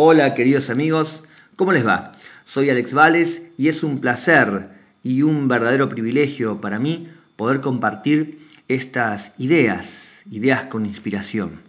Hola 0.00 0.32
queridos 0.34 0.70
amigos, 0.70 1.24
¿cómo 1.56 1.72
les 1.72 1.84
va? 1.84 2.12
Soy 2.44 2.70
Alex 2.70 2.92
Vales 2.94 3.42
y 3.56 3.66
es 3.66 3.82
un 3.82 4.00
placer 4.00 4.68
y 5.02 5.22
un 5.22 5.48
verdadero 5.48 5.88
privilegio 5.88 6.60
para 6.60 6.78
mí 6.78 7.08
poder 7.34 7.60
compartir 7.60 8.46
estas 8.68 9.32
ideas, 9.38 9.88
ideas 10.30 10.66
con 10.66 10.86
inspiración. 10.86 11.62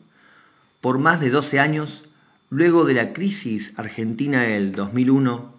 Por 0.79 0.99
más 0.99 1.19
de 1.21 1.31
12 1.31 1.59
años, 1.59 2.03
luego 2.51 2.85
de 2.85 2.93
la 2.93 3.13
crisis 3.13 3.73
argentina 3.77 4.43
del 4.43 4.73
2001, 4.73 5.51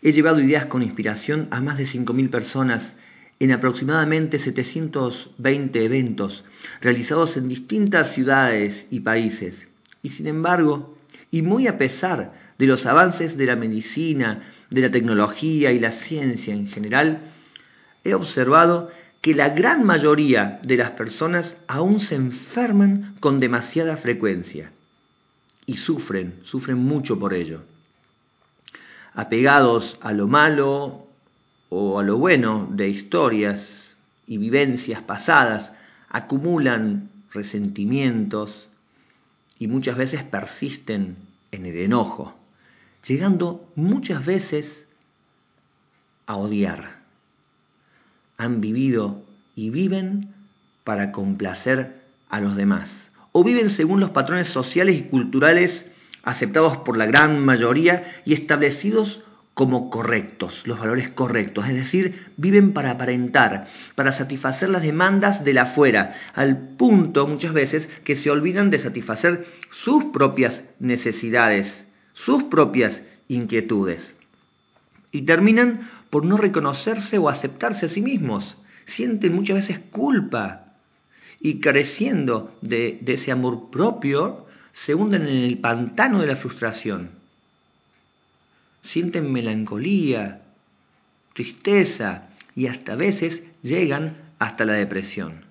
he 0.00 0.12
llevado 0.12 0.38
ideas 0.38 0.66
con 0.66 0.84
inspiración 0.84 1.48
a 1.50 1.60
más 1.60 1.76
de 1.76 1.86
5.000 1.86 2.30
personas 2.30 2.94
en 3.40 3.50
aproximadamente 3.50 4.38
720 4.38 5.84
eventos 5.84 6.44
realizados 6.80 7.36
en 7.36 7.48
distintas 7.48 8.12
ciudades 8.12 8.86
y 8.92 9.00
países. 9.00 9.66
Y 10.04 10.10
sin 10.10 10.28
embargo, 10.28 10.95
y 11.30 11.42
muy 11.42 11.66
a 11.66 11.78
pesar 11.78 12.32
de 12.58 12.66
los 12.66 12.86
avances 12.86 13.36
de 13.36 13.46
la 13.46 13.56
medicina, 13.56 14.42
de 14.70 14.80
la 14.80 14.90
tecnología 14.90 15.72
y 15.72 15.78
la 15.78 15.90
ciencia 15.90 16.54
en 16.54 16.68
general, 16.68 17.20
he 18.04 18.14
observado 18.14 18.90
que 19.20 19.34
la 19.34 19.50
gran 19.50 19.84
mayoría 19.84 20.60
de 20.62 20.76
las 20.76 20.92
personas 20.92 21.56
aún 21.66 22.00
se 22.00 22.14
enferman 22.14 23.16
con 23.20 23.40
demasiada 23.40 23.96
frecuencia 23.96 24.70
y 25.66 25.76
sufren, 25.76 26.40
sufren 26.44 26.78
mucho 26.78 27.18
por 27.18 27.34
ello. 27.34 27.62
Apegados 29.14 29.98
a 30.00 30.12
lo 30.12 30.28
malo 30.28 31.06
o 31.68 31.98
a 31.98 32.04
lo 32.04 32.18
bueno 32.18 32.68
de 32.70 32.88
historias 32.88 33.96
y 34.26 34.38
vivencias 34.38 35.02
pasadas, 35.02 35.72
acumulan 36.08 37.10
resentimientos, 37.32 38.68
y 39.58 39.68
muchas 39.68 39.96
veces 39.96 40.22
persisten 40.24 41.16
en 41.50 41.66
el 41.66 41.76
enojo, 41.76 42.36
llegando 43.06 43.66
muchas 43.74 44.24
veces 44.24 44.86
a 46.26 46.36
odiar. 46.36 47.00
Han 48.36 48.60
vivido 48.60 49.22
y 49.54 49.70
viven 49.70 50.34
para 50.84 51.12
complacer 51.12 52.02
a 52.28 52.40
los 52.40 52.56
demás, 52.56 52.90
o 53.32 53.44
viven 53.44 53.70
según 53.70 54.00
los 54.00 54.10
patrones 54.10 54.48
sociales 54.48 54.96
y 54.96 55.02
culturales 55.04 55.90
aceptados 56.22 56.78
por 56.78 56.96
la 56.96 57.06
gran 57.06 57.44
mayoría 57.44 58.20
y 58.24 58.34
establecidos 58.34 59.22
como 59.56 59.88
correctos, 59.88 60.60
los 60.66 60.78
valores 60.78 61.08
correctos, 61.08 61.66
es 61.66 61.74
decir, 61.74 62.26
viven 62.36 62.74
para 62.74 62.90
aparentar, 62.90 63.68
para 63.94 64.12
satisfacer 64.12 64.68
las 64.68 64.82
demandas 64.82 65.44
de 65.44 65.54
la 65.54 65.62
afuera, 65.62 66.14
al 66.34 66.76
punto 66.76 67.26
muchas 67.26 67.54
veces 67.54 67.88
que 68.04 68.16
se 68.16 68.30
olvidan 68.30 68.68
de 68.68 68.78
satisfacer 68.78 69.46
sus 69.70 70.04
propias 70.12 70.62
necesidades, 70.78 71.90
sus 72.12 72.42
propias 72.44 73.02
inquietudes. 73.28 74.14
Y 75.10 75.22
terminan 75.22 75.88
por 76.10 76.26
no 76.26 76.36
reconocerse 76.36 77.16
o 77.16 77.30
aceptarse 77.30 77.86
a 77.86 77.88
sí 77.88 78.02
mismos. 78.02 78.58
Sienten 78.84 79.34
muchas 79.34 79.56
veces 79.56 79.78
culpa 79.90 80.74
y 81.40 81.60
careciendo 81.60 82.54
de, 82.60 82.98
de 83.00 83.14
ese 83.14 83.32
amor 83.32 83.70
propio, 83.70 84.44
se 84.74 84.94
hunden 84.94 85.22
en 85.22 85.44
el 85.44 85.58
pantano 85.60 86.20
de 86.20 86.26
la 86.26 86.36
frustración 86.36 87.24
sienten 88.86 89.32
melancolía, 89.32 90.42
tristeza 91.34 92.28
y 92.54 92.66
hasta 92.66 92.94
a 92.94 92.96
veces 92.96 93.42
llegan 93.62 94.16
hasta 94.38 94.64
la 94.64 94.74
depresión. 94.74 95.44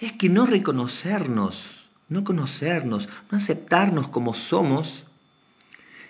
Es 0.00 0.12
que 0.12 0.28
no 0.28 0.46
reconocernos, 0.46 1.88
no 2.08 2.24
conocernos, 2.24 3.08
no 3.30 3.38
aceptarnos 3.38 4.08
como 4.08 4.34
somos 4.34 5.06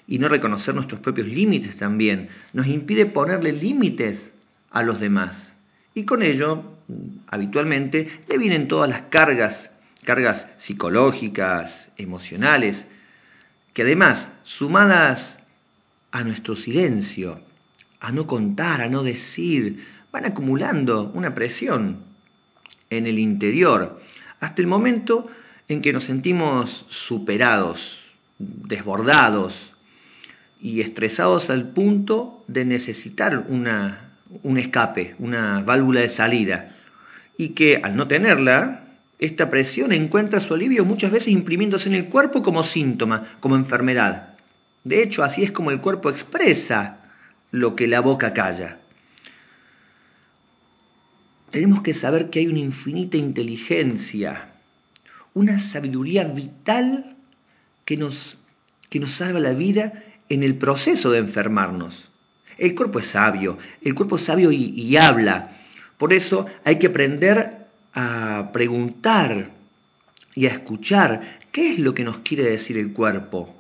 y 0.07 0.19
no 0.19 0.29
reconocer 0.29 0.75
nuestros 0.75 1.01
propios 1.01 1.29
límites 1.29 1.77
también, 1.77 2.31
nos 2.53 2.67
impide 2.67 3.07
ponerle 3.07 3.53
límites 3.53 4.33
a 4.71 4.83
los 4.83 5.01
demás. 5.01 5.57
Y 5.95 6.05
con 6.05 6.23
ello, 6.23 6.65
habitualmente, 7.29 8.21
le 8.29 8.39
vienen 8.39 8.69
todas 8.69 8.89
las 8.89 9.03
cargas, 9.03 9.71
cargas 10.05 10.47
psicológicas, 10.59 11.91
emocionales, 11.97 12.85
que 13.73 13.83
además, 13.83 14.27
sumadas 14.45 15.40
a 16.13 16.25
nuestro 16.25 16.57
silencio, 16.57 17.41
a 18.01 18.13
no 18.13 18.27
contar, 18.27 18.81
a 18.81 18.89
no 18.89 19.03
decir, 19.03 19.85
van 20.13 20.25
acumulando 20.25 21.11
una 21.15 21.35
presión 21.35 22.05
en 22.89 23.07
el 23.07 23.19
interior, 23.19 24.01
hasta 24.41 24.63
el 24.63 24.69
momento 24.69 25.31
en 25.69 25.83
que 25.83 25.93
nos 25.93 26.05
sentimos 26.05 26.85
superados, 26.89 27.81
desbordados 28.39 29.55
y 30.61 30.81
estresados 30.81 31.49
al 31.51 31.69
punto 31.71 32.45
de 32.49 32.65
necesitar 32.65 33.47
una, 33.49 34.17
un 34.43 34.59
escape, 34.59 35.15
una 35.19 35.63
válvula 35.63 36.01
de 36.01 36.09
salida, 36.09 36.77
y 37.37 37.51
que 37.51 37.77
al 37.77 37.97
no 37.97 38.09
tenerla, 38.09 38.85
esta 39.19 39.51
presión 39.51 39.93
encuentra 39.93 40.41
su 40.41 40.55
alivio 40.55 40.85
muchas 40.85 41.13
veces 41.13 41.29
imprimiéndose 41.29 41.89
en 41.89 41.95
el 41.95 42.07
cuerpo 42.07 42.43
como 42.43 42.63
síntoma, 42.63 43.37
como 43.41 43.55
enfermedad. 43.55 44.30
De 44.85 45.03
hecho, 45.03 45.23
así 45.23 45.43
es 45.43 45.53
como 45.53 45.71
el 45.71 45.81
cuerpo 45.81 46.11
expresa 46.11 47.01
lo 47.51 47.77
que 47.77 47.87
la 47.87 48.01
boca 48.01 48.33
calla. 48.33 48.79
Tenemos 51.51 51.83
que 51.83 51.95
saber 51.95 52.31
que 52.31 52.39
hay 52.39 52.47
una 52.47 52.61
infinita 52.61 53.17
inteligencia, 53.17 54.53
una 55.35 55.61
sabiduría 55.61 56.25
vital 56.25 57.17
que 57.85 57.97
nos, 57.97 58.39
que 58.89 59.01
nos 59.01 59.13
salva 59.13 59.41
la 59.41 59.53
vida 59.53 60.05
en 60.29 60.45
el 60.45 60.57
proceso 60.57 61.11
de 61.11 61.19
enfermarnos. 61.19 62.09
El 62.57 62.75
cuerpo 62.75 63.01
es 63.01 63.07
sabio, 63.07 63.59
el 63.83 63.95
cuerpo 63.95 64.17
es 64.17 64.23
sabio 64.23 64.53
y, 64.53 64.81
y 64.81 64.97
habla. 64.97 65.57
Por 65.99 66.13
eso 66.13 66.47
hay 66.65 66.79
que 66.79 66.87
aprender 66.87 67.67
a 67.93 68.51
preguntar 68.53 69.51
y 70.35 70.47
a 70.47 70.51
escuchar 70.51 71.39
qué 71.51 71.73
es 71.73 71.79
lo 71.81 71.95
que 71.95 72.05
nos 72.05 72.19
quiere 72.19 72.45
decir 72.45 72.79
el 72.79 72.93
cuerpo 72.93 73.60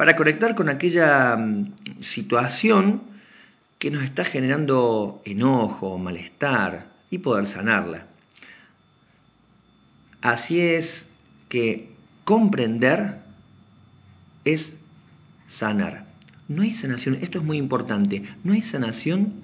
para 0.00 0.16
conectar 0.16 0.54
con 0.54 0.70
aquella 0.70 1.36
mm, 1.36 1.74
situación 2.00 3.02
que 3.78 3.90
nos 3.90 4.02
está 4.02 4.24
generando 4.24 5.20
enojo, 5.26 5.98
malestar 5.98 6.86
y 7.10 7.18
poder 7.18 7.46
sanarla. 7.46 8.06
Así 10.22 10.58
es 10.58 11.06
que 11.50 11.90
comprender 12.24 13.16
es 14.46 14.74
sanar. 15.48 16.06
No 16.48 16.62
hay 16.62 16.76
sanación, 16.76 17.16
esto 17.16 17.36
es 17.36 17.44
muy 17.44 17.58
importante, 17.58 18.22
no 18.42 18.54
hay 18.54 18.62
sanación 18.62 19.34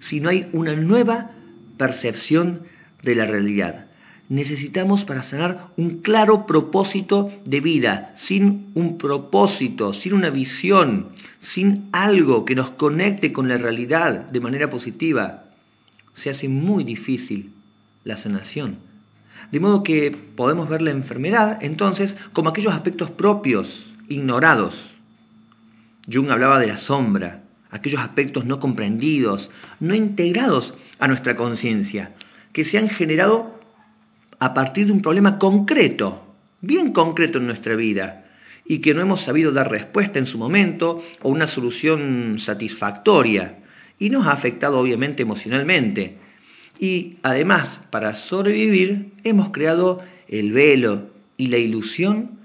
si 0.00 0.20
no 0.20 0.30
hay 0.30 0.48
una 0.54 0.74
nueva 0.74 1.32
percepción 1.76 2.62
de 3.02 3.14
la 3.14 3.26
realidad 3.26 3.87
necesitamos 4.28 5.04
para 5.04 5.22
sanar 5.22 5.68
un 5.76 6.00
claro 6.02 6.46
propósito 6.46 7.32
de 7.44 7.60
vida. 7.60 8.14
Sin 8.16 8.70
un 8.74 8.98
propósito, 8.98 9.92
sin 9.94 10.12
una 10.12 10.30
visión, 10.30 11.08
sin 11.40 11.88
algo 11.92 12.44
que 12.44 12.54
nos 12.54 12.70
conecte 12.70 13.32
con 13.32 13.48
la 13.48 13.56
realidad 13.56 14.30
de 14.30 14.40
manera 14.40 14.68
positiva, 14.70 15.44
se 16.14 16.30
hace 16.30 16.48
muy 16.48 16.84
difícil 16.84 17.52
la 18.04 18.16
sanación. 18.16 18.78
De 19.50 19.60
modo 19.60 19.82
que 19.82 20.10
podemos 20.10 20.68
ver 20.68 20.82
la 20.82 20.90
enfermedad 20.90 21.58
entonces 21.62 22.14
como 22.32 22.50
aquellos 22.50 22.74
aspectos 22.74 23.10
propios, 23.10 23.86
ignorados. 24.08 24.90
Jung 26.10 26.30
hablaba 26.30 26.58
de 26.58 26.66
la 26.66 26.76
sombra, 26.76 27.44
aquellos 27.70 28.00
aspectos 28.00 28.44
no 28.44 28.60
comprendidos, 28.60 29.50
no 29.80 29.94
integrados 29.94 30.74
a 30.98 31.06
nuestra 31.08 31.36
conciencia, 31.36 32.14
que 32.52 32.64
se 32.64 32.78
han 32.78 32.88
generado 32.88 33.57
a 34.38 34.54
partir 34.54 34.86
de 34.86 34.92
un 34.92 35.02
problema 35.02 35.38
concreto, 35.38 36.34
bien 36.60 36.92
concreto 36.92 37.38
en 37.38 37.46
nuestra 37.46 37.76
vida, 37.76 38.24
y 38.64 38.80
que 38.80 38.94
no 38.94 39.00
hemos 39.00 39.22
sabido 39.22 39.52
dar 39.52 39.70
respuesta 39.70 40.18
en 40.18 40.26
su 40.26 40.38
momento 40.38 41.02
o 41.22 41.30
una 41.30 41.46
solución 41.46 42.36
satisfactoria, 42.38 43.60
y 43.98 44.10
nos 44.10 44.26
ha 44.26 44.32
afectado 44.32 44.78
obviamente 44.78 45.22
emocionalmente. 45.22 46.18
Y 46.78 47.16
además, 47.22 47.82
para 47.90 48.14
sobrevivir, 48.14 49.12
hemos 49.24 49.50
creado 49.50 50.02
el 50.28 50.52
velo 50.52 51.10
y 51.36 51.48
la 51.48 51.58
ilusión 51.58 52.38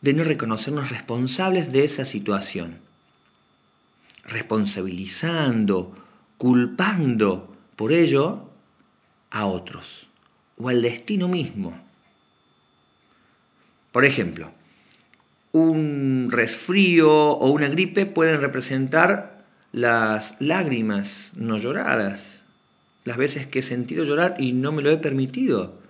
de 0.00 0.12
no 0.12 0.22
reconocernos 0.22 0.90
responsables 0.90 1.72
de 1.72 1.84
esa 1.84 2.04
situación, 2.04 2.78
responsabilizando, 4.24 5.96
culpando 6.38 7.56
por 7.74 7.92
ello 7.92 8.50
a 9.30 9.46
otros 9.46 10.05
o 10.58 10.68
al 10.68 10.82
destino 10.82 11.28
mismo. 11.28 11.78
Por 13.92 14.04
ejemplo, 14.04 14.50
un 15.52 16.28
resfrío 16.30 17.10
o 17.10 17.50
una 17.50 17.68
gripe 17.68 18.06
pueden 18.06 18.40
representar 18.40 19.44
las 19.72 20.34
lágrimas 20.40 21.32
no 21.36 21.58
lloradas, 21.58 22.44
las 23.04 23.16
veces 23.16 23.46
que 23.46 23.60
he 23.60 23.62
sentido 23.62 24.04
llorar 24.04 24.36
y 24.38 24.52
no 24.52 24.72
me 24.72 24.82
lo 24.82 24.90
he 24.90 24.98
permitido, 24.98 25.80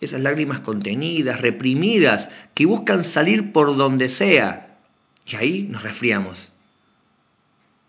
esas 0.00 0.20
lágrimas 0.20 0.60
contenidas, 0.60 1.40
reprimidas, 1.40 2.28
que 2.54 2.66
buscan 2.66 3.04
salir 3.04 3.52
por 3.52 3.76
donde 3.76 4.08
sea, 4.08 4.78
Y 5.26 5.36
ahí 5.36 5.62
nos 5.62 5.82
resfriamos 5.82 6.50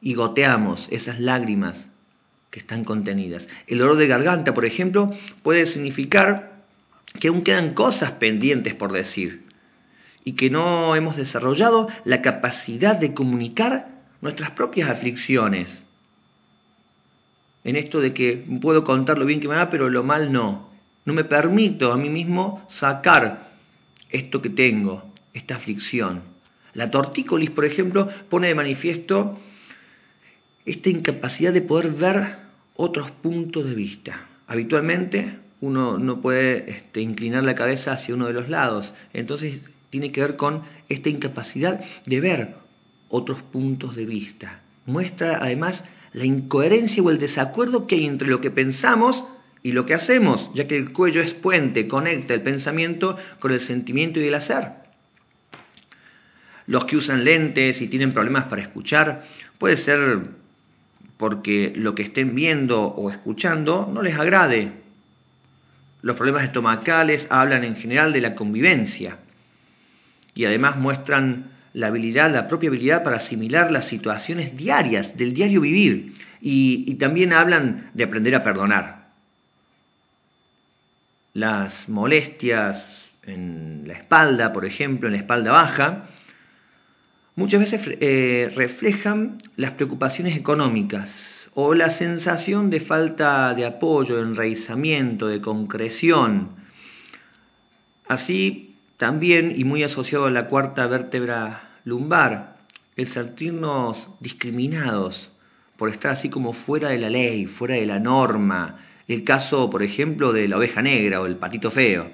y 0.01 0.13
goteamos 0.13 0.87
esas 0.91 1.19
lágrimas 1.19 1.87
que 2.55 2.61
están 2.61 2.85
contenidas. 2.85 3.45
El 3.67 3.79
dolor 3.79 3.97
de 3.97 4.07
garganta, 4.07 4.53
por 4.53 4.63
ejemplo, 4.63 5.11
puede 5.43 5.65
significar 5.65 6.63
que 7.19 7.27
aún 7.27 7.43
quedan 7.43 7.73
cosas 7.73 8.13
pendientes 8.13 8.73
por 8.73 8.93
decir 8.93 9.43
y 10.23 10.37
que 10.37 10.49
no 10.49 10.95
hemos 10.95 11.17
desarrollado 11.17 11.89
la 12.05 12.21
capacidad 12.21 12.95
de 12.95 13.13
comunicar 13.13 13.89
nuestras 14.21 14.51
propias 14.51 14.89
aflicciones. 14.89 15.85
En 17.65 17.75
esto 17.75 17.99
de 17.99 18.13
que 18.13 18.45
puedo 18.61 18.85
contar 18.85 19.17
lo 19.17 19.25
bien 19.25 19.41
que 19.41 19.49
me 19.49 19.55
va, 19.55 19.69
pero 19.69 19.89
lo 19.89 20.05
mal 20.05 20.31
no. 20.31 20.69
No 21.03 21.13
me 21.13 21.25
permito 21.25 21.91
a 21.91 21.97
mí 21.97 22.07
mismo 22.07 22.65
sacar 22.69 23.51
esto 24.11 24.41
que 24.41 24.49
tengo, 24.49 25.03
esta 25.33 25.57
aflicción. 25.57 26.21
La 26.73 26.89
tortícolis, 26.89 27.49
por 27.49 27.65
ejemplo, 27.65 28.07
pone 28.29 28.47
de 28.47 28.55
manifiesto 28.55 29.37
esta 30.65 30.89
incapacidad 30.89 31.51
de 31.51 31.61
poder 31.61 31.91
ver 31.91 32.44
otros 32.75 33.11
puntos 33.11 33.65
de 33.65 33.73
vista. 33.73 34.27
Habitualmente 34.47 35.39
uno 35.61 35.97
no 35.97 36.21
puede 36.21 36.69
este, 36.69 37.01
inclinar 37.01 37.43
la 37.43 37.55
cabeza 37.55 37.93
hacia 37.93 38.15
uno 38.15 38.27
de 38.27 38.33
los 38.33 38.49
lados, 38.49 38.93
entonces 39.13 39.61
tiene 39.89 40.11
que 40.11 40.21
ver 40.21 40.35
con 40.35 40.63
esta 40.89 41.09
incapacidad 41.09 41.83
de 42.05 42.19
ver 42.19 42.55
otros 43.09 43.41
puntos 43.41 43.95
de 43.95 44.05
vista. 44.05 44.61
Muestra 44.85 45.39
además 45.41 45.83
la 46.13 46.25
incoherencia 46.25 47.01
o 47.01 47.09
el 47.09 47.17
desacuerdo 47.17 47.87
que 47.87 47.95
hay 47.95 48.05
entre 48.05 48.27
lo 48.27 48.41
que 48.41 48.51
pensamos 48.51 49.23
y 49.63 49.71
lo 49.71 49.85
que 49.85 49.95
hacemos, 49.95 50.49
ya 50.53 50.67
que 50.67 50.77
el 50.77 50.93
cuello 50.93 51.21
es 51.21 51.33
puente, 51.33 51.87
conecta 51.87 52.33
el 52.33 52.41
pensamiento 52.41 53.17
con 53.39 53.51
el 53.51 53.59
sentimiento 53.59 54.19
y 54.19 54.27
el 54.27 54.35
hacer. 54.35 54.73
Los 56.67 56.85
que 56.85 56.97
usan 56.97 57.23
lentes 57.23 57.81
y 57.81 57.87
tienen 57.87 58.13
problemas 58.13 58.45
para 58.45 58.61
escuchar, 58.61 59.25
puede 59.57 59.77
ser 59.77 60.19
porque 61.17 61.73
lo 61.75 61.95
que 61.95 62.03
estén 62.03 62.35
viendo 62.35 62.81
o 62.81 63.09
escuchando 63.09 63.89
no 63.91 64.01
les 64.01 64.17
agrade. 64.17 64.71
Los 66.01 66.15
problemas 66.17 66.43
estomacales 66.43 67.25
hablan 67.29 67.63
en 67.63 67.75
general 67.75 68.13
de 68.13 68.21
la 68.21 68.35
convivencia 68.35 69.17
y 70.35 70.45
además 70.45 70.75
muestran 70.75 71.51
la 71.73 71.87
habilidad, 71.87 72.31
la 72.31 72.47
propia 72.47 72.69
habilidad 72.69 73.03
para 73.03 73.17
asimilar 73.17 73.71
las 73.71 73.87
situaciones 73.87 74.55
diarias, 74.55 75.17
del 75.17 75.33
diario 75.33 75.61
vivir, 75.61 76.13
y, 76.39 76.95
también 76.95 77.33
hablan 77.33 77.89
de 77.93 78.03
aprender 78.03 78.35
a 78.35 78.43
perdonar. 78.43 79.07
Las 81.33 81.89
molestias 81.89 83.11
en 83.23 83.83
la 83.87 83.93
espalda, 83.93 84.53
por 84.53 84.65
ejemplo, 84.65 85.07
en 85.07 85.13
la 85.13 85.19
espalda 85.19 85.51
baja, 85.51 86.09
muchas 87.35 87.59
veces 87.59 87.81
eh, 87.99 88.51
reflejan 88.55 89.39
las 89.55 89.71
preocupaciones 89.71 90.37
económicas 90.37 91.51
o 91.53 91.73
la 91.73 91.89
sensación 91.89 92.69
de 92.69 92.81
falta 92.81 93.53
de 93.53 93.65
apoyo, 93.65 94.17
de 94.17 94.23
enraizamiento, 94.23 95.27
de 95.27 95.41
concreción. 95.41 96.51
Así 98.07 98.75
también, 98.97 99.53
y 99.55 99.63
muy 99.63 99.83
asociado 99.83 100.25
a 100.25 100.31
la 100.31 100.47
cuarta 100.47 100.87
vértebra 100.87 101.79
lumbar, 101.85 102.57
el 102.95 103.07
sentirnos 103.07 104.09
discriminados 104.19 105.31
por 105.77 105.89
estar 105.89 106.11
así 106.11 106.29
como 106.29 106.53
fuera 106.53 106.89
de 106.89 106.99
la 106.99 107.09
ley, 107.09 107.45
fuera 107.45 107.75
de 107.75 107.85
la 107.85 107.99
norma. 107.99 108.79
El 109.07 109.23
caso, 109.23 109.69
por 109.69 109.83
ejemplo, 109.83 110.33
de 110.33 110.47
la 110.47 110.57
oveja 110.57 110.81
negra 110.81 111.21
o 111.21 111.25
el 111.25 111.35
patito 111.35 111.71
feo. 111.71 112.09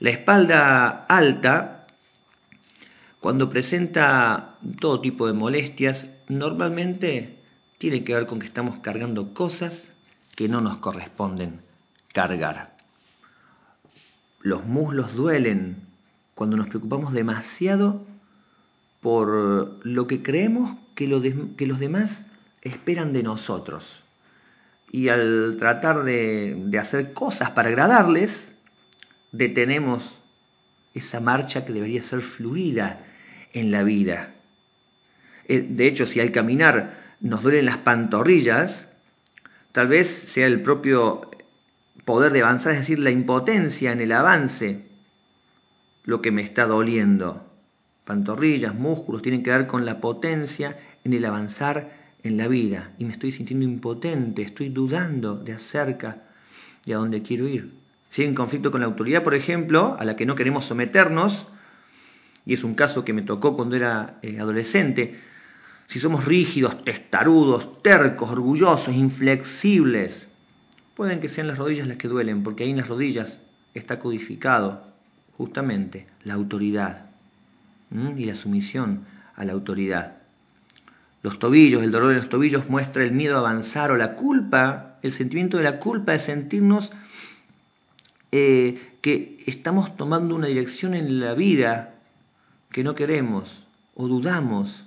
La 0.00 0.10
espalda 0.10 1.06
alta 1.08 1.77
cuando 3.20 3.50
presenta 3.50 4.58
todo 4.80 5.00
tipo 5.00 5.26
de 5.26 5.32
molestias, 5.32 6.06
normalmente 6.28 7.38
tiene 7.78 8.04
que 8.04 8.14
ver 8.14 8.26
con 8.26 8.38
que 8.38 8.46
estamos 8.46 8.78
cargando 8.78 9.34
cosas 9.34 9.72
que 10.36 10.48
no 10.48 10.60
nos 10.60 10.78
corresponden 10.78 11.62
cargar. 12.12 12.76
Los 14.40 14.64
muslos 14.64 15.14
duelen 15.14 15.88
cuando 16.34 16.56
nos 16.56 16.68
preocupamos 16.68 17.12
demasiado 17.12 18.06
por 19.00 19.84
lo 19.84 20.06
que 20.06 20.22
creemos 20.22 20.76
que, 20.94 21.06
los 21.06 21.78
demás 21.78 22.24
esperan 22.62 23.12
de 23.12 23.22
nosotros. 23.22 23.84
Y 24.90 25.08
al 25.08 25.56
tratar 25.58 26.04
de, 26.04 26.70
hacer 26.80 27.12
cosas 27.12 27.50
para 27.50 27.68
agradarles, 27.68 28.54
detenemos 29.32 30.18
esa 30.94 31.20
marcha 31.20 31.64
que 31.64 31.72
debería 31.72 32.02
ser 32.02 32.22
fluida 32.22 33.04
en 33.52 33.70
la 33.70 33.82
vida. 33.82 34.34
Eh, 35.46 35.66
de 35.68 35.86
hecho, 35.86 36.06
si 36.06 36.20
al 36.20 36.32
caminar 36.32 37.16
nos 37.20 37.42
duelen 37.42 37.66
las 37.66 37.78
pantorrillas, 37.78 38.88
tal 39.72 39.88
vez 39.88 40.08
sea 40.26 40.46
el 40.46 40.62
propio 40.62 41.30
poder 42.04 42.32
de 42.32 42.42
avanzar, 42.42 42.72
es 42.72 42.80
decir, 42.80 42.98
la 42.98 43.10
impotencia 43.10 43.92
en 43.92 44.00
el 44.00 44.12
avance, 44.12 44.86
lo 46.04 46.22
que 46.22 46.30
me 46.30 46.42
está 46.42 46.66
doliendo. 46.66 47.44
Pantorrillas, 48.04 48.74
músculos, 48.74 49.20
tienen 49.20 49.42
que 49.42 49.50
ver 49.50 49.66
con 49.66 49.84
la 49.84 50.00
potencia 50.00 50.78
en 51.04 51.12
el 51.12 51.24
avanzar 51.24 51.92
en 52.22 52.36
la 52.36 52.48
vida. 52.48 52.92
Y 52.98 53.04
me 53.04 53.12
estoy 53.12 53.32
sintiendo 53.32 53.64
impotente, 53.64 54.42
estoy 54.42 54.70
dudando 54.70 55.36
de 55.36 55.52
acerca 55.52 56.22
de 56.86 56.94
a 56.94 56.96
dónde 56.96 57.22
quiero 57.22 57.46
ir. 57.46 57.74
Si 58.08 58.22
hay 58.22 58.28
un 58.28 58.34
conflicto 58.34 58.70
con 58.70 58.80
la 58.80 58.86
autoridad, 58.86 59.22
por 59.22 59.34
ejemplo, 59.34 59.96
a 59.98 60.04
la 60.04 60.16
que 60.16 60.24
no 60.24 60.34
queremos 60.34 60.64
someternos, 60.64 61.46
y 62.48 62.54
es 62.54 62.64
un 62.64 62.74
caso 62.74 63.04
que 63.04 63.12
me 63.12 63.20
tocó 63.20 63.54
cuando 63.54 63.76
era 63.76 64.18
eh, 64.22 64.40
adolescente, 64.40 65.20
si 65.84 66.00
somos 66.00 66.24
rígidos, 66.24 66.82
testarudos, 66.82 67.82
tercos, 67.82 68.30
orgullosos, 68.30 68.94
inflexibles, 68.94 70.26
pueden 70.96 71.20
que 71.20 71.28
sean 71.28 71.46
las 71.46 71.58
rodillas 71.58 71.86
las 71.86 71.98
que 71.98 72.08
duelen, 72.08 72.42
porque 72.42 72.64
ahí 72.64 72.70
en 72.70 72.78
las 72.78 72.88
rodillas 72.88 73.38
está 73.74 73.98
codificado 73.98 74.94
justamente 75.36 76.06
la 76.24 76.34
autoridad 76.34 77.10
y 78.16 78.24
la 78.24 78.34
sumisión 78.34 79.04
a 79.36 79.44
la 79.44 79.52
autoridad. 79.52 80.16
Los 81.22 81.38
tobillos, 81.38 81.82
el 81.82 81.90
dolor 81.90 82.14
de 82.14 82.16
los 82.16 82.30
tobillos 82.30 82.70
muestra 82.70 83.04
el 83.04 83.12
miedo 83.12 83.36
a 83.36 83.40
avanzar 83.40 83.90
o 83.90 83.98
la 83.98 84.14
culpa, 84.14 84.98
el 85.02 85.12
sentimiento 85.12 85.58
de 85.58 85.64
la 85.64 85.80
culpa 85.80 86.12
de 86.12 86.20
sentirnos 86.20 86.90
eh, 88.32 88.96
que 89.02 89.44
estamos 89.46 89.98
tomando 89.98 90.34
una 90.34 90.46
dirección 90.46 90.94
en 90.94 91.20
la 91.20 91.34
vida 91.34 91.96
que 92.70 92.84
no 92.84 92.94
queremos 92.94 93.66
o 93.94 94.08
dudamos 94.08 94.84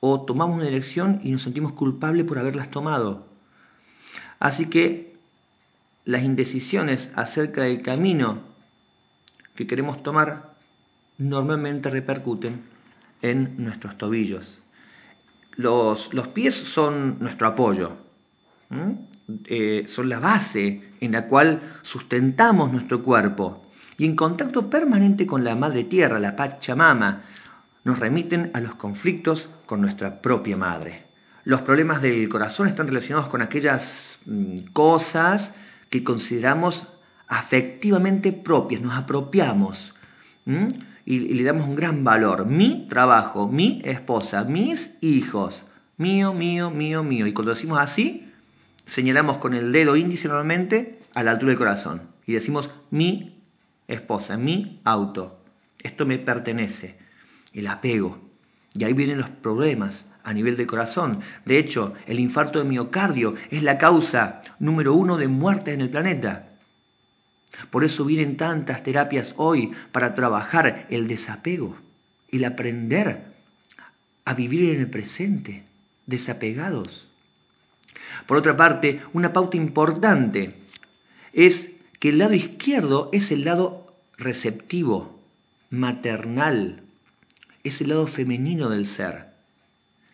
o 0.00 0.24
tomamos 0.24 0.56
una 0.56 0.68
elección 0.68 1.20
y 1.24 1.30
nos 1.30 1.42
sentimos 1.42 1.72
culpables 1.72 2.26
por 2.26 2.38
haberlas 2.38 2.70
tomado. 2.70 3.26
Así 4.38 4.66
que 4.66 5.16
las 6.04 6.22
indecisiones 6.22 7.10
acerca 7.16 7.62
del 7.62 7.82
camino 7.82 8.42
que 9.54 9.66
queremos 9.66 10.02
tomar 10.02 10.54
normalmente 11.16 11.88
repercuten 11.88 12.62
en 13.22 13.62
nuestros 13.62 13.96
tobillos. 13.96 14.60
Los, 15.56 16.12
los 16.12 16.28
pies 16.28 16.54
son 16.54 17.18
nuestro 17.20 17.46
apoyo, 17.46 17.96
eh, 19.46 19.84
son 19.88 20.08
la 20.08 20.18
base 20.18 20.92
en 21.00 21.12
la 21.12 21.28
cual 21.28 21.78
sustentamos 21.82 22.70
nuestro 22.72 23.02
cuerpo 23.02 23.63
y 23.98 24.06
en 24.06 24.16
contacto 24.16 24.68
permanente 24.70 25.26
con 25.26 25.44
la 25.44 25.54
madre 25.54 25.84
tierra, 25.84 26.18
la 26.18 26.36
Pachamama, 26.36 27.22
nos 27.84 27.98
remiten 27.98 28.50
a 28.54 28.60
los 28.60 28.74
conflictos 28.74 29.48
con 29.66 29.80
nuestra 29.80 30.20
propia 30.20 30.56
madre. 30.56 31.04
Los 31.44 31.62
problemas 31.62 32.00
del 32.00 32.28
corazón 32.28 32.68
están 32.68 32.88
relacionados 32.88 33.28
con 33.28 33.42
aquellas 33.42 34.18
mm, 34.24 34.72
cosas 34.72 35.52
que 35.90 36.02
consideramos 36.02 36.86
afectivamente 37.28 38.32
propias, 38.32 38.80
nos 38.80 38.94
apropiamos 38.94 39.94
y, 40.46 41.14
y, 41.14 41.34
le 41.34 41.42
damos 41.42 41.68
un 41.68 41.76
gran 41.76 42.04
valor. 42.04 42.46
Mi 42.46 42.86
trabajo, 42.88 43.48
mi 43.48 43.80
esposa, 43.84 44.44
mis 44.44 44.96
hijos, 45.00 45.62
mío, 45.96 46.34
mío, 46.34 46.70
mío, 46.70 47.02
mío. 47.02 47.26
Y 47.26 47.32
cuando 47.32 47.54
decimos 47.54 47.78
así, 47.78 48.30
señalamos 48.86 49.38
con 49.38 49.54
el 49.54 49.72
dedo 49.72 49.96
índice 49.96 50.28
normalmente 50.28 51.00
a 51.14 51.22
la 51.22 51.32
altura 51.32 51.50
del 51.50 51.58
corazón 51.58 52.14
y 52.26 52.32
decimos 52.32 52.70
mi 52.90 53.33
esposa, 53.88 54.36
mi 54.36 54.80
auto. 54.84 55.40
Esto 55.78 56.06
me 56.06 56.18
pertenece. 56.18 56.96
El 57.52 57.66
apego. 57.66 58.18
Y 58.74 58.84
ahí 58.84 58.92
vienen 58.92 59.18
los 59.18 59.28
problemas 59.30 60.04
a 60.24 60.32
nivel 60.32 60.56
de 60.56 60.66
corazón. 60.66 61.20
De 61.44 61.58
hecho, 61.58 61.94
el 62.06 62.18
infarto 62.18 62.58
de 62.58 62.64
miocardio 62.64 63.34
es 63.50 63.62
la 63.62 63.78
causa 63.78 64.42
número 64.58 64.94
uno 64.94 65.16
de 65.16 65.28
muertes 65.28 65.74
en 65.74 65.82
el 65.82 65.90
planeta. 65.90 66.48
Por 67.70 67.84
eso 67.84 68.04
vienen 68.04 68.36
tantas 68.36 68.82
terapias 68.82 69.32
hoy 69.36 69.72
para 69.92 70.14
trabajar 70.14 70.86
el 70.90 71.06
desapego, 71.06 71.76
el 72.30 72.44
aprender 72.44 73.34
a 74.24 74.34
vivir 74.34 74.74
en 74.74 74.80
el 74.80 74.90
presente, 74.90 75.64
desapegados. 76.06 77.08
Por 78.26 78.38
otra 78.38 78.56
parte, 78.56 79.02
una 79.12 79.32
pauta 79.32 79.56
importante 79.56 80.54
es 81.32 81.70
que 82.04 82.10
el 82.10 82.18
lado 82.18 82.34
izquierdo 82.34 83.08
es 83.14 83.32
el 83.32 83.46
lado 83.46 83.86
receptivo, 84.18 85.18
maternal, 85.70 86.82
es 87.62 87.80
el 87.80 87.88
lado 87.88 88.06
femenino 88.08 88.68
del 88.68 88.88
ser, 88.88 89.28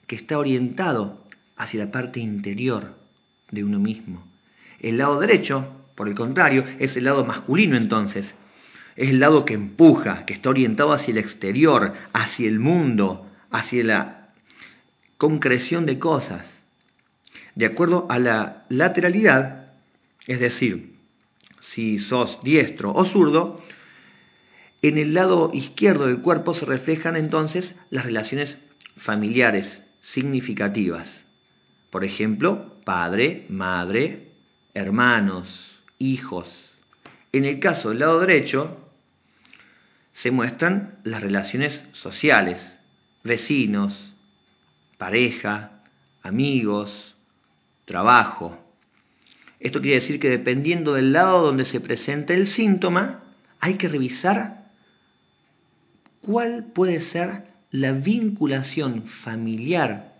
que 0.06 0.14
está 0.14 0.38
orientado 0.38 1.26
hacia 1.56 1.84
la 1.84 1.90
parte 1.90 2.20
interior 2.20 2.94
de 3.50 3.64
uno 3.64 3.80
mismo. 3.80 4.24
El 4.78 4.98
lado 4.98 5.18
derecho, 5.18 5.66
por 5.96 6.06
el 6.06 6.14
contrario, 6.14 6.64
es 6.78 6.96
el 6.96 7.06
lado 7.06 7.24
masculino 7.24 7.76
entonces. 7.76 8.36
Es 8.94 9.08
el 9.08 9.18
lado 9.18 9.44
que 9.44 9.54
empuja, 9.54 10.26
que 10.26 10.34
está 10.34 10.50
orientado 10.50 10.92
hacia 10.92 11.10
el 11.10 11.18
exterior, 11.18 11.94
hacia 12.12 12.46
el 12.46 12.60
mundo, 12.60 13.26
hacia 13.50 13.82
la 13.82 14.28
concreción 15.18 15.86
de 15.86 15.98
cosas. 15.98 16.46
De 17.56 17.66
acuerdo 17.66 18.06
a 18.08 18.20
la 18.20 18.64
lateralidad, 18.68 19.72
es 20.28 20.38
decir, 20.38 20.99
si 21.72 21.98
sos 21.98 22.42
diestro 22.42 22.92
o 22.92 23.04
zurdo, 23.04 23.62
en 24.82 24.98
el 24.98 25.14
lado 25.14 25.50
izquierdo 25.52 26.06
del 26.06 26.20
cuerpo 26.20 26.54
se 26.54 26.66
reflejan 26.66 27.16
entonces 27.16 27.76
las 27.90 28.04
relaciones 28.04 28.58
familiares 28.96 29.82
significativas. 30.00 31.24
Por 31.90 32.04
ejemplo, 32.04 32.76
padre, 32.84 33.46
madre, 33.48 34.32
hermanos, 34.74 35.78
hijos. 35.98 36.48
En 37.32 37.44
el 37.44 37.60
caso 37.60 37.90
del 37.90 38.00
lado 38.00 38.20
derecho, 38.20 38.78
se 40.12 40.30
muestran 40.30 40.98
las 41.04 41.22
relaciones 41.22 41.86
sociales, 41.92 42.76
vecinos, 43.22 44.14
pareja, 44.98 45.82
amigos, 46.22 47.16
trabajo. 47.84 48.69
Esto 49.60 49.80
quiere 49.80 50.00
decir 50.00 50.18
que 50.18 50.30
dependiendo 50.30 50.94
del 50.94 51.12
lado 51.12 51.42
donde 51.42 51.64
se 51.64 51.80
presenta 51.80 52.34
el 52.34 52.48
síntoma, 52.48 53.22
hay 53.60 53.74
que 53.74 53.88
revisar 53.88 54.60
¿Cuál 56.22 56.66
puede 56.74 57.00
ser 57.00 57.44
la 57.70 57.92
vinculación 57.92 59.04
familiar 59.04 60.14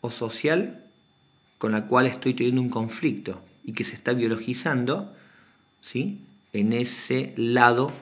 o 0.00 0.10
social 0.10 0.84
con 1.58 1.72
la 1.72 1.86
cual 1.86 2.06
estoy 2.06 2.34
teniendo 2.34 2.62
un 2.62 2.70
conflicto 2.70 3.42
y 3.62 3.74
que 3.74 3.84
se 3.84 3.94
está 3.94 4.14
biologizando 4.14 5.14
¿sí? 5.82 6.24
en 6.54 6.72
ese 6.72 7.34
lado 7.36 7.92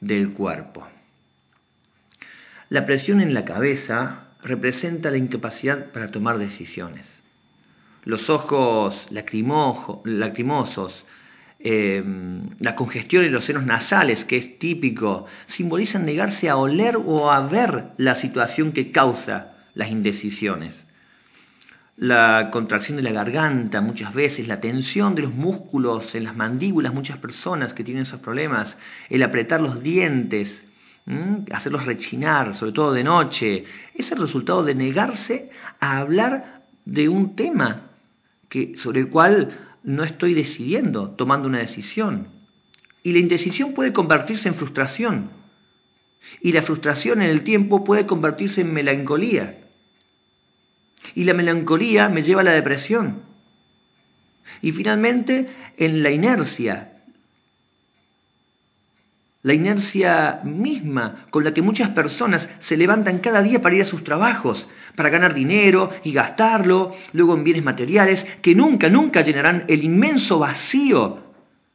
del 0.00 0.32
cuerpo? 0.32 0.86
La 2.68 2.86
presión 2.86 3.20
en 3.20 3.34
la 3.34 3.44
cabeza 3.44 4.28
representa 4.40 5.10
la 5.10 5.16
incapacidad 5.16 5.90
para 5.90 6.12
tomar 6.12 6.38
decisiones. 6.38 7.04
Los 8.04 8.30
ojos 8.30 9.06
lacrimosos, 9.10 11.04
eh, 11.58 12.02
la 12.58 12.74
congestión 12.74 13.24
en 13.24 13.32
los 13.32 13.44
senos 13.44 13.66
nasales, 13.66 14.24
que 14.24 14.38
es 14.38 14.58
típico, 14.58 15.26
simbolizan 15.46 16.06
negarse 16.06 16.48
a 16.48 16.56
oler 16.56 16.96
o 16.96 17.30
a 17.30 17.40
ver 17.40 17.90
la 17.98 18.14
situación 18.14 18.72
que 18.72 18.90
causa 18.90 19.52
las 19.74 19.90
indecisiones. 19.90 20.86
La 21.96 22.48
contracción 22.50 22.96
de 22.96 23.02
la 23.02 23.12
garganta 23.12 23.82
muchas 23.82 24.14
veces, 24.14 24.48
la 24.48 24.60
tensión 24.60 25.14
de 25.14 25.20
los 25.22 25.34
músculos 25.34 26.14
en 26.14 26.24
las 26.24 26.34
mandíbulas, 26.34 26.94
muchas 26.94 27.18
personas 27.18 27.74
que 27.74 27.84
tienen 27.84 28.04
esos 28.04 28.20
problemas, 28.20 28.78
el 29.10 29.22
apretar 29.22 29.60
los 29.60 29.82
dientes, 29.82 30.64
hacerlos 31.52 31.84
rechinar, 31.84 32.54
sobre 32.54 32.72
todo 32.72 32.94
de 32.94 33.04
noche, 33.04 33.64
es 33.94 34.10
el 34.12 34.18
resultado 34.18 34.64
de 34.64 34.74
negarse 34.74 35.50
a 35.78 35.98
hablar 35.98 36.62
de 36.86 37.10
un 37.10 37.36
tema 37.36 37.89
que, 38.50 38.76
sobre 38.76 39.00
el 39.00 39.08
cual 39.08 39.78
no 39.82 40.04
estoy 40.04 40.34
decidiendo, 40.34 41.12
tomando 41.12 41.48
una 41.48 41.60
decisión. 41.60 42.28
Y 43.02 43.12
la 43.12 43.20
indecisión 43.20 43.72
puede 43.72 43.94
convertirse 43.94 44.48
en 44.48 44.56
frustración. 44.56 45.30
Y 46.42 46.52
la 46.52 46.60
frustración 46.62 47.22
en 47.22 47.30
el 47.30 47.44
tiempo 47.44 47.84
puede 47.84 48.06
convertirse 48.06 48.60
en 48.60 48.74
melancolía. 48.74 49.64
Y 51.14 51.24
la 51.24 51.32
melancolía 51.32 52.10
me 52.10 52.22
lleva 52.22 52.42
a 52.42 52.44
la 52.44 52.52
depresión. 52.52 53.22
Y 54.60 54.72
finalmente 54.72 55.48
en 55.78 56.02
la 56.02 56.10
inercia, 56.10 56.99
la 59.42 59.54
inercia 59.54 60.40
misma 60.44 61.26
con 61.30 61.44
la 61.44 61.54
que 61.54 61.62
muchas 61.62 61.90
personas 61.90 62.48
se 62.58 62.76
levantan 62.76 63.18
cada 63.20 63.42
día 63.42 63.62
para 63.62 63.74
ir 63.74 63.82
a 63.82 63.86
sus 63.86 64.04
trabajos, 64.04 64.68
para 64.96 65.08
ganar 65.08 65.32
dinero 65.32 65.90
y 66.04 66.12
gastarlo, 66.12 66.94
luego 67.12 67.34
en 67.34 67.44
bienes 67.44 67.64
materiales, 67.64 68.26
que 68.42 68.54
nunca, 68.54 68.90
nunca 68.90 69.22
llenarán 69.22 69.64
el 69.68 69.82
inmenso 69.84 70.38
vacío 70.38 71.24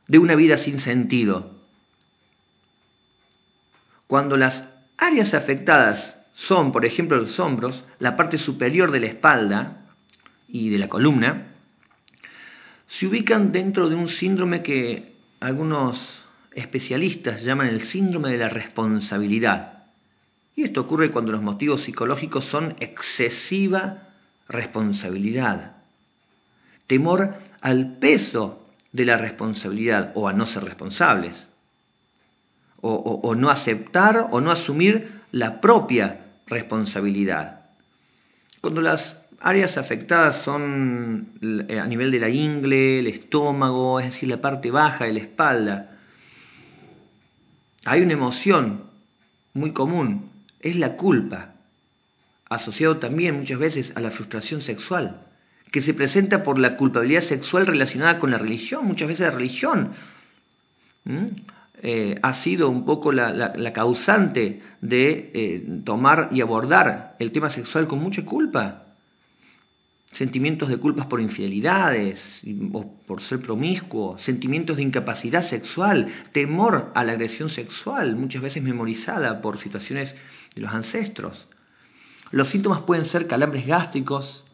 de 0.07 0.19
una 0.19 0.36
vida 0.36 0.57
sin 0.57 0.79
sentido. 0.79 1.55
Cuando 4.07 4.38
las 4.38 4.65
áreas 4.98 5.34
afectadas 5.34 6.19
son, 6.36 6.72
por 6.72 6.86
ejemplo, 6.86 7.17
los 7.17 7.39
hombros, 7.39 7.84
la 7.98 8.15
parte 8.15 8.38
superior 8.38 8.91
de 8.91 9.00
la 9.00 9.07
espalda 9.07 9.88
y 10.48 10.69
de 10.69 10.77
la 10.77 10.89
columna, 10.89 11.48
se 12.88 13.07
ubican 13.07 13.51
dentro 13.51 13.89
de 13.89 13.95
un 13.95 14.07
síndrome 14.07 14.62
que 14.62 15.15
algunos 15.39 16.25
especialistas 16.55 17.43
llaman 17.43 17.67
el 17.67 17.83
síndrome 17.83 18.31
de 18.31 18.38
la 18.38 18.50
responsabilidad. 18.50 19.83
Y 20.55 20.63
esto 20.63 20.81
ocurre 20.81 21.12
cuando 21.12 21.33
los 21.33 21.41
motivos 21.41 21.81
psicológicos 21.81 22.45
son 22.45 22.75
excesiva 22.79 24.09
responsabilidad, 24.47 25.77
temor 26.88 27.35
al 27.62 27.97
peso 27.97 28.65
de 28.93 29.05
la 29.05 29.17
responsabilidad 29.17 30.13
o 30.15 30.27
a 30.27 30.33
no 30.33 30.45
ser 30.45 30.63
responsables, 30.63 31.50
o, 32.88 33.33
no 33.35 33.50
aceptar 33.50 34.27
o 34.29 34.41
no 34.41 34.51
asumir 34.51 35.21
la 35.31 35.59
propia 35.59 36.27
responsabilidad. 36.45 37.62
Cuando 38.62 38.81
las 38.81 39.19
áreas 39.41 39.77
afectadas 39.77 40.43
son 40.43 41.29
eh, 41.67 41.79
a 41.79 41.88
nivel 41.88 42.12
de 42.12 42.19
la 42.19 42.29
ingle, 42.29 43.00
el 43.00 43.07
estómago, 43.07 44.00
es 44.00 44.05
decir, 44.05 44.29
la 44.29 44.39
parte 44.39 44.69
baja 44.69 45.05
de 45.05 45.13
la 45.13 45.19
espalda, 45.19 45.94
hay 47.85 48.01
una 48.01 48.13
emoción 48.13 48.83
muy 49.53 49.71
común, 49.71 50.31
es 50.59 50.75
la 50.75 50.97
culpa, 50.97 51.53
asociado 52.49 52.97
también 52.97 53.39
muchas 53.39 53.59
veces 53.59 53.93
a 53.95 54.01
la 54.01 54.11
frustración 54.11 54.61
sexual, 54.61 55.21
que 55.71 55.81
se 55.81 55.93
presenta 55.93 56.43
por 56.43 56.59
la 56.59 56.77
culpabilidad 56.77 57.21
sexual 57.21 57.67
relacionada 57.67 58.19
con 58.19 58.31
la 58.31 58.37
religión. 58.37 58.85
Muchas 58.85 59.07
veces 59.07 59.27
la 59.27 59.35
religión 59.35 59.93
eh, 61.81 62.19
ha 62.21 62.33
sido 62.33 62.69
un 62.69 62.85
poco 62.85 63.11
la, 63.11 63.73
causante 63.73 64.61
de 64.81 65.31
eh, 65.33 65.81
tomar 65.83 66.29
y 66.31 66.41
abordar 66.41 67.15
el 67.19 67.31
tema 67.31 67.49
sexual 67.49 67.87
con 67.87 67.99
mucha 67.99 68.25
culpa 68.25 68.84
sentimientos 70.15 70.69
de 70.69 70.77
culpas 70.77 71.07
por 71.07 71.19
infidelidades 71.19 72.41
o 72.72 72.98
por 73.05 73.22
ser 73.22 73.41
promiscuo, 73.41 74.17
sentimientos 74.19 74.77
de 74.77 74.84
incapacidad 74.84 75.41
sexual, 75.41 76.07
temor 76.31 76.91
a 76.95 77.03
la 77.03 77.13
agresión 77.13 77.50
sexual, 77.50 78.15
muchas 78.15 78.41
veces 78.41 78.63
memorizada 78.63 79.41
por 79.41 79.57
situaciones 79.57 80.15
de 80.55 80.62
los 80.62 80.72
ancestros. 80.72 81.50
Los 82.31 82.48
síntomas 82.48 82.81
pueden 82.81 83.05
ser 83.05 83.27
calambres 83.27 83.67
gástricos, 83.67 84.45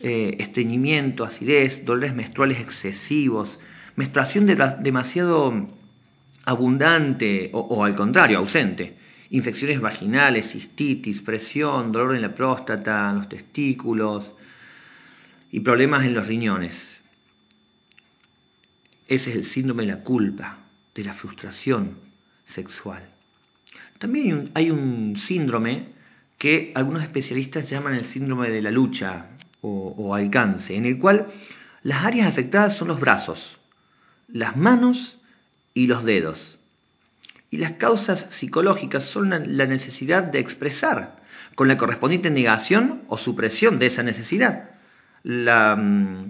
eh, 0.00 0.36
estreñimiento, 0.40 1.24
acidez, 1.24 1.84
dolores 1.84 2.14
menstruales 2.14 2.58
excesivos, 2.58 3.56
menstruación 3.94 4.46
demasiado 4.80 5.68
abundante 6.44 7.50
o, 7.52 7.60
o 7.60 7.84
al 7.84 7.94
contrario, 7.94 8.38
ausente, 8.38 8.96
infecciones 9.30 9.80
vaginales, 9.80 10.50
cistitis, 10.50 11.20
presión, 11.20 11.92
dolor 11.92 12.16
en 12.16 12.22
la 12.22 12.34
próstata, 12.34 13.10
en 13.10 13.16
los 13.16 13.28
testículos, 13.28 14.32
y 15.50 15.60
problemas 15.60 16.04
en 16.04 16.14
los 16.14 16.26
riñones. 16.26 16.76
Ese 19.06 19.30
es 19.30 19.36
el 19.36 19.44
síndrome 19.44 19.84
de 19.84 19.92
la 19.92 20.02
culpa, 20.02 20.58
de 20.94 21.04
la 21.04 21.14
frustración 21.14 21.98
sexual. 22.46 23.08
También 23.98 24.50
hay 24.54 24.70
un, 24.70 25.16
síndrome 25.16 25.88
que 26.36 26.72
algunos 26.74 27.02
especialistas 27.02 27.68
llaman 27.68 27.94
el 27.94 28.04
síndrome 28.04 28.50
de 28.50 28.62
la 28.62 28.70
lucha 28.70 29.30
o, 29.60 29.94
o 29.96 30.14
alcance, 30.14 30.76
en 30.76 30.84
el 30.84 30.98
cual 30.98 31.28
las 31.82 32.04
áreas 32.04 32.28
afectadas 32.28 32.76
son 32.76 32.88
los 32.88 33.00
brazos, 33.00 33.58
las 34.28 34.56
manos 34.56 35.18
y 35.74 35.86
los 35.86 36.04
dedos. 36.04 36.58
Y 37.50 37.56
las 37.56 37.72
causas 37.72 38.26
psicológicas 38.30 39.04
son 39.04 39.56
la 39.56 39.66
necesidad 39.66 40.22
de 40.22 40.38
expresar, 40.38 41.16
con 41.54 41.66
la 41.66 41.78
correspondiente 41.78 42.30
negación 42.30 43.02
o 43.08 43.16
supresión 43.16 43.78
de 43.78 43.86
esa 43.86 44.02
necesidad 44.02 44.77
Mm, 45.24 46.24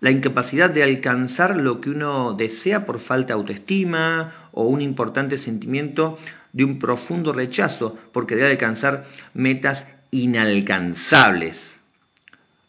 la, 0.00 0.10
incapacidad 0.10 0.70
de 0.70 0.82
alcanzar 0.82 1.56
lo 1.56 1.80
que 1.80 1.90
uno 1.90 2.34
desea 2.34 2.84
por 2.84 3.00
falta 3.00 3.28
de 3.28 3.40
autoestima 3.40 4.48
o 4.52 4.64
un 4.64 4.80
importante 4.80 5.38
sentimiento 5.38 6.18
de 6.52 6.64
un 6.64 6.78
profundo 6.78 7.32
rechazo 7.32 7.98
porque 8.12 8.36
debe 8.36 8.50
alcanzar 8.50 9.06
metas 9.32 9.86
inalcanzables. 10.10 11.58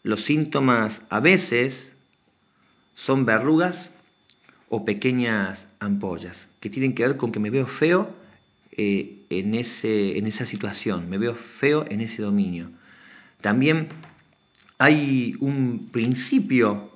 Los 0.02 0.24
síntomas 0.24 1.00
a 1.10 1.20
veces 1.20 1.94
son 2.94 3.26
verrugas 3.26 3.92
o 4.68 4.84
pequeñas 4.84 5.66
ampollas 5.78 6.48
que 6.60 6.70
tienen 6.70 6.94
que 6.94 7.06
ver 7.06 7.16
con 7.16 7.32
que 7.32 7.38
me 7.38 7.50
veo 7.50 7.66
feo 7.66 8.14
eh, 8.72 9.24
en, 9.30 9.54
ese, 9.54 10.18
en 10.18 10.26
esa 10.26 10.46
situación, 10.46 11.08
me 11.08 11.18
veo 11.18 11.34
feo 11.34 11.84
en 11.88 12.00
ese 12.00 12.22
dominio. 12.22 12.70
También 13.40 13.88
hay 14.78 15.34
un 15.40 15.88
principio 15.90 16.90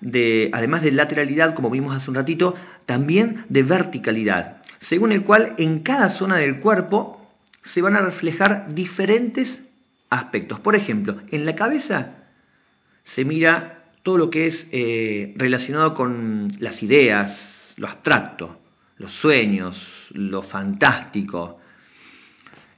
de, 0.00 0.50
además 0.52 0.82
de 0.82 0.92
lateralidad, 0.92 1.54
como 1.54 1.70
vimos 1.70 1.96
hace 1.96 2.10
un 2.10 2.16
ratito, 2.16 2.54
también 2.86 3.44
de 3.48 3.62
verticalidad, 3.62 4.62
según 4.80 5.12
el 5.12 5.24
cual 5.24 5.54
en 5.58 5.80
cada 5.80 6.10
zona 6.10 6.36
del 6.36 6.60
cuerpo 6.60 7.18
se 7.62 7.82
van 7.82 7.96
a 7.96 8.00
reflejar 8.00 8.74
diferentes 8.74 9.62
aspectos. 10.10 10.60
Por 10.60 10.76
ejemplo, 10.76 11.20
en 11.30 11.44
la 11.44 11.54
cabeza 11.54 12.14
se 13.04 13.24
mira 13.24 13.84
todo 14.02 14.18
lo 14.18 14.30
que 14.30 14.46
es 14.46 14.68
eh, 14.72 15.34
relacionado 15.36 15.94
con 15.94 16.52
las 16.60 16.82
ideas, 16.82 17.74
lo 17.76 17.88
abstracto, 17.88 18.58
los 18.96 19.12
sueños, 19.12 20.08
lo 20.12 20.42
fantástico. 20.42 21.58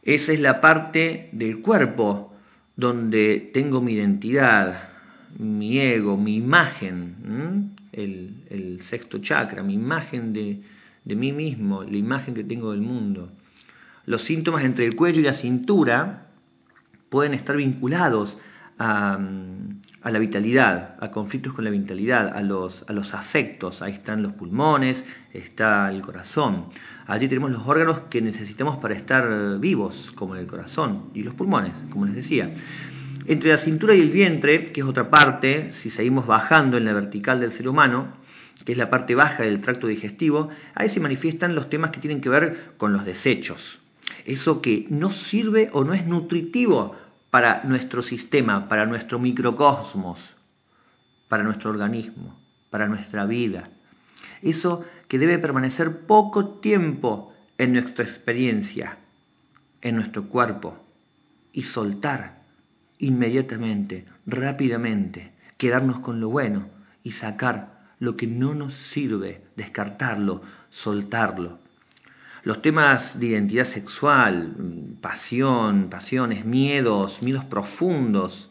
Esa 0.02 0.32
es 0.32 0.40
la 0.40 0.60
parte 0.60 1.28
del 1.32 1.60
cuerpo 1.60 2.29
donde 2.80 3.50
tengo 3.52 3.80
mi 3.80 3.92
identidad, 3.92 4.88
mi 5.38 5.78
ego, 5.78 6.16
mi 6.16 6.36
imagen, 6.36 7.76
el, 7.92 8.80
sexto 8.82 9.18
chakra, 9.18 9.62
mi 9.62 9.74
imagen 9.74 10.32
de, 10.32 10.62
de 11.04 11.14
mí 11.16 11.32
mismo, 11.32 11.84
la 11.84 11.96
imagen 11.96 12.34
que 12.34 12.42
tengo 12.42 12.72
del 12.72 12.80
mundo. 12.80 13.30
Los 14.06 14.22
síntomas 14.22 14.64
entre 14.64 14.86
el 14.86 14.96
cuello 14.96 15.20
y 15.20 15.24
la 15.24 15.34
cintura 15.34 16.26
pueden 17.10 17.34
estar 17.34 17.56
vinculados 17.56 18.38
a, 18.78 19.18
a, 20.02 20.10
la 20.10 20.18
vitalidad, 20.18 20.96
a 21.00 21.10
conflictos 21.10 21.52
con 21.52 21.64
la 21.64 21.70
vitalidad, 21.70 22.36
a 22.36 22.42
los, 22.42 22.84
a 22.88 22.92
los 22.92 23.14
afectos. 23.14 23.82
Ahí 23.82 23.92
están 23.92 24.22
los 24.22 24.32
pulmones, 24.32 25.04
está 25.32 25.90
el 25.90 26.02
corazón. 26.02 26.66
Allí 27.06 27.28
tenemos 27.28 27.50
los 27.50 27.66
órganos 27.66 28.00
que 28.10 28.20
necesitamos 28.20 28.78
para 28.78 28.94
estar 28.94 29.58
vivos, 29.58 30.12
como 30.14 30.36
el 30.36 30.46
corazón 30.46 31.10
y 31.14 31.22
los 31.22 31.34
pulmones, 31.34 31.72
como 31.90 32.06
les 32.06 32.14
decía. 32.14 32.54
Entre 33.26 33.50
la 33.50 33.58
cintura 33.58 33.94
y 33.94 34.00
el 34.00 34.10
vientre, 34.10 34.72
que 34.72 34.80
es 34.80 34.86
otra 34.86 35.10
parte, 35.10 35.72
si 35.72 35.90
seguimos 35.90 36.26
bajando 36.26 36.76
en 36.76 36.84
la 36.84 36.92
vertical 36.92 37.40
del 37.40 37.52
ser 37.52 37.68
humano, 37.68 38.20
que 38.64 38.72
es 38.72 38.78
la 38.78 38.90
parte 38.90 39.14
baja 39.14 39.42
del 39.42 39.60
tracto 39.60 39.86
digestivo, 39.86 40.48
ahí 40.74 40.88
se 40.88 41.00
manifiestan 41.00 41.54
los 41.54 41.68
temas 41.68 41.90
que 41.90 42.00
tienen 42.00 42.20
que 42.20 42.28
ver 42.28 42.72
con 42.76 42.92
los 42.92 43.04
desechos. 43.04 43.78
Eso 44.24 44.60
que 44.60 44.86
no 44.90 45.10
sirve 45.10 45.70
o 45.72 45.84
no 45.84 45.92
es 45.92 46.06
nutritivo 46.06 46.96
para 47.30 47.62
nuestro 47.64 48.02
sistema, 48.02 48.68
para 48.68 48.86
nuestro 48.86 49.18
microcosmos, 49.18 50.18
para 51.28 51.42
nuestro 51.42 51.70
organismo, 51.70 52.38
para 52.70 52.88
nuestra 52.88 53.24
vida. 53.24 53.70
Eso 54.42 54.84
que 55.08 55.18
debe 55.18 55.38
permanecer 55.38 56.06
poco 56.06 56.60
tiempo 56.60 57.32
en 57.58 57.72
nuestra 57.72 58.04
experiencia, 58.04 58.98
en 59.80 59.96
nuestro 59.96 60.28
cuerpo, 60.28 60.76
y 61.52 61.62
soltar 61.62 62.42
inmediatamente, 62.98 64.06
rápidamente, 64.26 65.32
quedarnos 65.56 66.00
con 66.00 66.20
lo 66.20 66.28
bueno 66.28 66.68
y 67.02 67.12
sacar 67.12 67.80
lo 67.98 68.16
que 68.16 68.26
no 68.26 68.54
nos 68.54 68.74
sirve, 68.74 69.44
descartarlo, 69.56 70.42
soltarlo. 70.70 71.58
Los 72.42 72.62
temas 72.62 73.18
de 73.20 73.26
identidad 73.26 73.64
sexual, 73.64 74.54
pasión, 75.00 75.90
pasiones, 75.90 76.44
miedos, 76.44 77.20
miedos 77.22 77.44
profundos, 77.44 78.50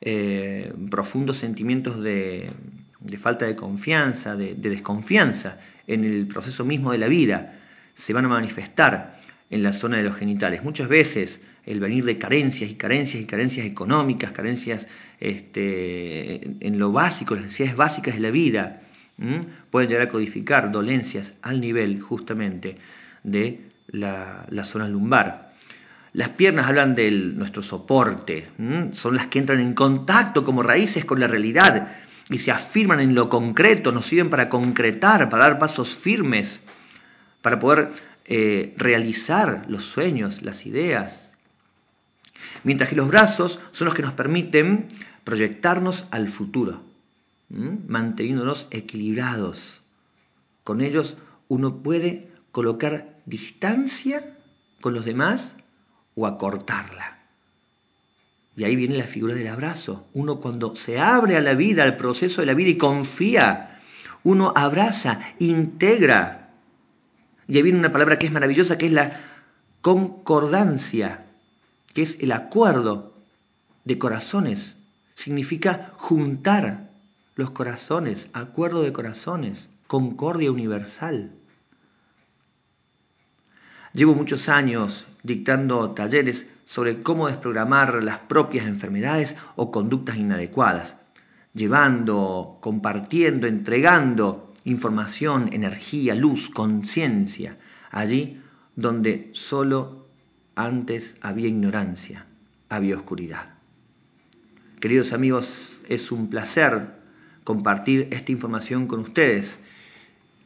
eh, 0.00 0.72
profundos 0.90 1.36
sentimientos 1.36 2.02
de, 2.02 2.50
falta 3.20 3.46
de 3.46 3.56
confianza, 3.56 4.36
de, 4.36 4.54
de 4.54 4.70
desconfianza 4.70 5.58
en 5.86 6.04
el 6.04 6.26
proceso 6.26 6.64
mismo 6.64 6.92
de 6.92 6.98
la 6.98 7.08
vida, 7.08 7.58
se 7.94 8.12
van 8.12 8.24
a 8.24 8.28
manifestar 8.28 9.20
en 9.50 9.62
la 9.62 9.72
zona 9.72 9.98
de 9.98 10.04
los 10.04 10.16
genitales. 10.16 10.64
Muchas 10.64 10.88
veces 10.88 11.40
el 11.64 11.78
venir 11.78 12.04
de 12.04 12.18
carencias 12.18 12.70
y 12.70 12.74
carencias 12.74 13.22
y 13.22 13.26
carencias 13.26 13.66
económicas, 13.66 14.32
carencias 14.32 14.86
este, 15.20 16.66
en 16.66 16.78
lo 16.78 16.90
básico, 16.90 17.34
las 17.34 17.44
necesidades 17.44 17.76
básicas 17.76 18.14
de 18.14 18.20
la 18.20 18.30
vida, 18.30 18.81
pueden 19.70 19.88
llegar 19.88 20.06
a 20.06 20.10
codificar 20.10 20.72
dolencias 20.72 21.32
al 21.42 21.60
nivel 21.60 22.00
justamente 22.00 22.78
de 23.22 23.70
la, 23.88 24.64
zona 24.64 24.88
lumbar. 24.88 25.52
Las 26.12 26.30
piernas 26.30 26.66
hablan 26.66 26.94
de 26.94 27.10
nuestro 27.10 27.62
soporte, 27.62 28.48
son 28.92 29.16
las 29.16 29.28
que 29.28 29.38
entran 29.38 29.60
en 29.60 29.74
contacto 29.74 30.44
como 30.44 30.62
raíces 30.62 31.04
con 31.04 31.20
la 31.20 31.26
realidad 31.26 31.88
y 32.28 32.38
se 32.38 32.50
afirman 32.50 33.00
en 33.00 33.14
lo 33.14 33.28
concreto, 33.28 33.92
nos 33.92 34.06
sirven 34.06 34.30
para 34.30 34.48
concretar, 34.48 35.28
para 35.28 35.44
dar 35.44 35.58
pasos 35.58 35.94
firmes, 35.96 36.60
para 37.40 37.58
poder 37.58 37.90
eh, 38.24 38.74
realizar 38.76 39.64
los 39.68 39.84
sueños, 39.86 40.42
las 40.42 40.64
ideas, 40.66 41.32
mientras 42.64 42.88
que 42.88 42.96
los 42.96 43.08
brazos 43.08 43.58
son 43.72 43.86
los 43.86 43.94
que 43.94 44.02
nos 44.02 44.12
permiten 44.14 44.88
proyectarnos 45.24 46.06
al 46.10 46.28
futuro, 46.28 46.82
manteniéndonos 47.52 48.66
equilibrados. 48.70 49.82
Con 50.64 50.80
ellos 50.80 51.16
uno 51.48 51.82
puede 51.82 52.28
colocar 52.50 53.16
distancia 53.26 54.36
con 54.80 54.94
los 54.94 55.04
demás 55.04 55.54
o 56.14 56.26
acortarla. 56.26 57.18
Y 58.56 58.64
ahí 58.64 58.76
viene 58.76 58.98
la 58.98 59.06
figura 59.06 59.34
del 59.34 59.48
abrazo. 59.48 60.08
Uno 60.12 60.40
cuando 60.40 60.76
se 60.76 60.98
abre 60.98 61.36
a 61.36 61.40
la 61.40 61.54
vida, 61.54 61.84
al 61.84 61.96
proceso 61.96 62.42
de 62.42 62.46
la 62.46 62.54
vida 62.54 62.70
y 62.70 62.78
confía, 62.78 63.80
uno 64.24 64.52
abraza, 64.54 65.20
integra. 65.38 66.50
Y 67.48 67.56
ahí 67.56 67.62
viene 67.62 67.78
una 67.78 67.92
palabra 67.92 68.18
que 68.18 68.26
es 68.26 68.32
maravillosa, 68.32 68.76
que 68.78 68.86
es 68.86 68.92
la 68.92 69.20
concordancia 69.80 71.26
que 71.94 72.02
es 72.02 72.16
el 72.20 72.32
acuerdo 72.32 73.14
de 73.84 73.98
corazones. 73.98 74.76
Significa 75.14 75.92
juntar 75.96 76.90
los 77.34 77.50
corazones, 77.50 78.28
acuerdo 78.32 78.82
de 78.82 78.92
corazones, 78.92 79.70
concordia 79.86 80.50
universal. 80.50 81.32
Llevo 83.92 84.14
muchos 84.14 84.48
años 84.48 85.06
dictando 85.22 85.90
talleres 85.92 86.48
sobre 86.66 87.02
cómo 87.02 87.28
desprogramar 87.28 88.02
las 88.02 88.20
propias 88.20 88.66
enfermedades 88.66 89.36
o 89.56 89.70
conductas 89.70 90.16
inadecuadas, 90.16 90.96
llevando, 91.52 92.58
compartiendo, 92.60 93.46
entregando 93.46 94.54
información, 94.64 95.52
energía, 95.52 96.14
luz, 96.14 96.48
conciencia, 96.50 97.56
allí 97.90 98.40
donde 98.76 99.30
solo 99.34 100.06
antes 100.54 101.16
había 101.20 101.48
ignorancia, 101.48 102.26
había 102.68 102.96
oscuridad. 102.96 103.54
Queridos 104.80 105.12
amigos, 105.12 105.80
es 105.88 106.10
un 106.10 106.30
placer 106.30 107.01
compartir 107.44 108.08
esta 108.10 108.32
información 108.32 108.86
con 108.86 109.00
ustedes 109.00 109.58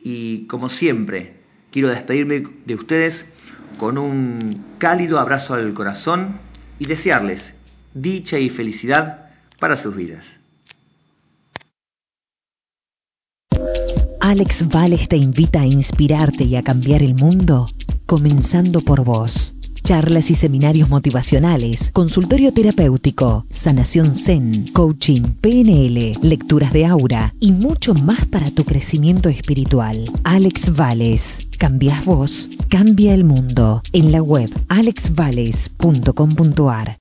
y 0.02 0.46
como 0.46 0.68
siempre 0.68 1.34
quiero 1.70 1.88
despedirme 1.88 2.44
de 2.64 2.74
ustedes 2.74 3.24
con 3.78 3.98
un 3.98 4.64
cálido 4.78 5.18
abrazo 5.18 5.54
al 5.54 5.74
corazón 5.74 6.38
y 6.78 6.86
desearles 6.86 7.54
dicha 7.94 8.38
y 8.38 8.50
felicidad 8.50 9.30
para 9.58 9.76
sus 9.76 9.96
vidas. 9.96 10.24
Alex 14.20 14.68
Vales 14.68 15.08
te 15.08 15.16
invita 15.16 15.60
a 15.60 15.66
inspirarte 15.66 16.44
y 16.44 16.56
a 16.56 16.62
cambiar 16.62 17.02
el 17.02 17.14
mundo, 17.14 17.66
comenzando 18.06 18.80
por 18.80 19.04
vos 19.04 19.55
charlas 19.82 20.30
y 20.30 20.34
seminarios 20.34 20.88
motivacionales, 20.88 21.90
consultorio 21.92 22.52
terapéutico, 22.52 23.44
sanación 23.62 24.14
zen, 24.14 24.72
coaching, 24.72 25.22
PNL, 25.40 26.18
lecturas 26.22 26.72
de 26.72 26.86
aura 26.86 27.34
y 27.40 27.52
mucho 27.52 27.94
más 27.94 28.26
para 28.26 28.50
tu 28.50 28.64
crecimiento 28.64 29.28
espiritual. 29.28 30.10
Alex 30.24 30.74
Vales. 30.74 31.20
Cambias 31.58 32.04
vos, 32.04 32.48
cambia 32.68 33.14
el 33.14 33.24
mundo. 33.24 33.82
En 33.92 34.12
la 34.12 34.22
web 34.22 34.50
alexvales.com.ar 34.68 36.94